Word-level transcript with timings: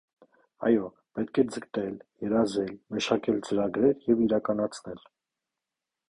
Այո, 0.67 0.85
պետք 1.17 1.39
է 1.41 1.43
ձգտել, 1.55 1.99
երազել, 2.25 2.71
մշակել 2.95 3.37
ծրագրեր 3.49 4.01
և 4.13 4.23
իրականացնել: 4.25 5.05